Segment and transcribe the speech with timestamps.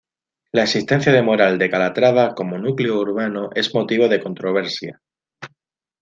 [0.51, 4.99] La existencia de Moral de Calatrava como núcleo urbano es motivo de controversia.